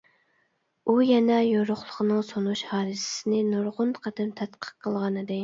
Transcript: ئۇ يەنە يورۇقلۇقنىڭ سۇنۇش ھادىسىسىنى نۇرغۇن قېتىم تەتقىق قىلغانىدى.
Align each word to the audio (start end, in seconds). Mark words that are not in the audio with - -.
ئۇ 0.87 0.95
يەنە 1.07 1.35
يورۇقلۇقنىڭ 1.47 2.23
سۇنۇش 2.31 2.65
ھادىسىسىنى 2.71 3.43
نۇرغۇن 3.53 3.95
قېتىم 4.01 4.35
تەتقىق 4.43 4.75
قىلغانىدى. 4.89 5.39